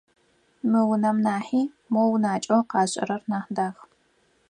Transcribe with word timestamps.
Мы 0.69 0.81
унэм 0.91 1.17
нахьи 1.25 1.61
мо 1.93 2.01
унакӏэу 2.13 2.63
къашӏырэр 2.71 3.21
нахь 3.31 3.49
дах. 3.55 3.77